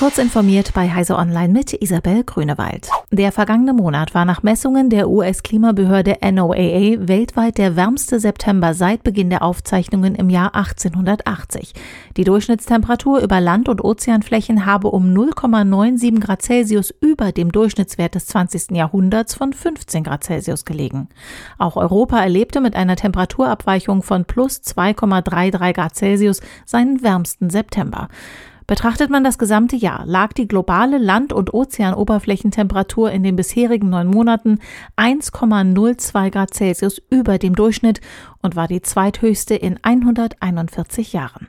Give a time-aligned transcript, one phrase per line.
[0.00, 2.88] Kurz informiert bei Heise Online mit Isabel Grünewald.
[3.10, 9.28] Der vergangene Monat war nach Messungen der US-Klimabehörde NOAA weltweit der wärmste September seit Beginn
[9.28, 11.74] der Aufzeichnungen im Jahr 1880.
[12.16, 18.24] Die Durchschnittstemperatur über Land- und Ozeanflächen habe um 0,97 Grad Celsius über dem Durchschnittswert des
[18.24, 18.70] 20.
[18.70, 21.10] Jahrhunderts von 15 Grad Celsius gelegen.
[21.58, 28.08] Auch Europa erlebte mit einer Temperaturabweichung von plus 2,33 Grad Celsius seinen wärmsten September.
[28.70, 34.06] Betrachtet man das gesamte Jahr, lag die globale Land- und Ozeanoberflächentemperatur in den bisherigen neun
[34.06, 34.60] Monaten
[34.96, 38.00] 1,02 Grad Celsius über dem Durchschnitt
[38.42, 41.48] und war die zweithöchste in 141 Jahren.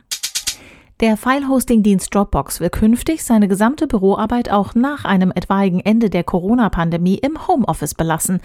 [1.02, 7.16] Der File-Hosting-Dienst Dropbox will künftig seine gesamte Büroarbeit auch nach einem etwaigen Ende der Corona-Pandemie
[7.16, 8.40] im Homeoffice belassen.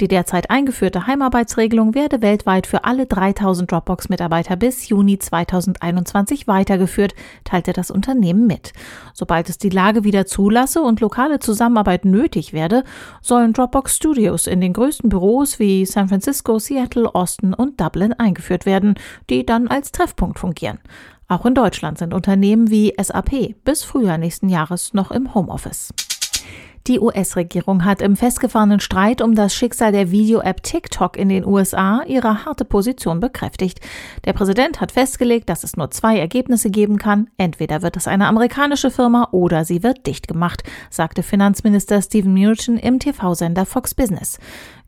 [0.00, 7.14] Die derzeit eingeführte Heimarbeitsregelung werde weltweit für alle 3000 Dropbox-Mitarbeiter bis Juni 2021 weitergeführt,
[7.44, 8.72] teilte das Unternehmen mit.
[9.14, 12.82] Sobald es die Lage wieder zulasse und lokale Zusammenarbeit nötig werde,
[13.22, 18.66] sollen Dropbox Studios in den größten Büros wie San Francisco, Seattle, Austin und Dublin eingeführt
[18.66, 18.96] werden,
[19.28, 20.80] die dann als Treffpunkt fungieren.
[21.30, 25.94] Auch in Deutschland sind Unternehmen wie SAP bis Frühjahr nächsten Jahres noch im Homeoffice.
[26.88, 32.02] Die US-Regierung hat im festgefahrenen Streit um das Schicksal der Video-App TikTok in den USA
[32.04, 33.78] ihre harte Position bekräftigt.
[34.24, 37.28] Der Präsident hat festgelegt, dass es nur zwei Ergebnisse geben kann.
[37.36, 42.76] Entweder wird es eine amerikanische Firma oder sie wird dicht gemacht, sagte Finanzminister Steven Mnuchin
[42.76, 44.40] im TV-Sender Fox Business.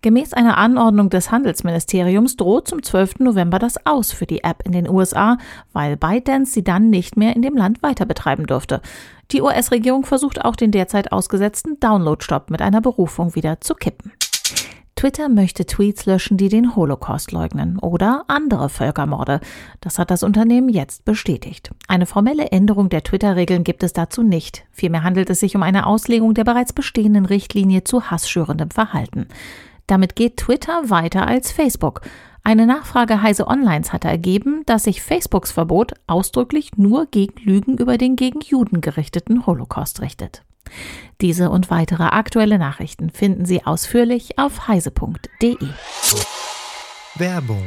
[0.02, 3.20] Gemäß einer Anordnung des Handelsministeriums droht zum 12.
[3.20, 5.38] November das Aus für die App in den USA,
[5.72, 8.82] weil ByteDance sie dann nicht mehr in dem Land weiter betreiben dürfte.
[9.30, 14.10] Die US-Regierung versucht auch den derzeit ausgesetzten Download-Stopp mit einer Berufung wieder zu kippen.
[14.96, 19.40] Twitter möchte Tweets löschen, die den Holocaust leugnen oder andere Völkermorde.
[19.80, 21.70] Das hat das Unternehmen jetzt bestätigt.
[21.86, 24.64] Eine formelle Änderung der Twitter-Regeln gibt es dazu nicht.
[24.72, 29.28] Vielmehr handelt es sich um eine Auslegung der bereits bestehenden Richtlinie zu hassschürendem Verhalten.
[29.92, 32.00] Damit geht Twitter weiter als Facebook.
[32.42, 37.98] Eine Nachfrage Heise Onlines hatte ergeben, dass sich Facebooks Verbot ausdrücklich nur gegen Lügen über
[37.98, 40.44] den gegen Juden gerichteten Holocaust richtet.
[41.20, 45.58] Diese und weitere aktuelle Nachrichten finden Sie ausführlich auf heise.de.
[47.16, 47.66] Werbung